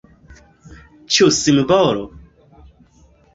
[1.17, 2.07] Ĉu simbolo?